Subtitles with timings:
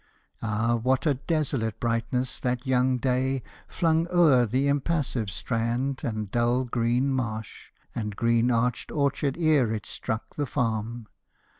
[0.41, 6.63] Ah, what a desolate brightness that young day Flung o'er the impassive strand and dull
[6.63, 11.05] green marsh And green arched orchard, ere it struck the farm!